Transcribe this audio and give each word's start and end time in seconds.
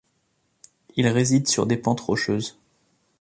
Il 0.95 1.07
réside 1.07 1.47
sur 1.47 1.67
des 1.67 1.77
pentes 1.77 1.99
rocheuses. 1.99 2.57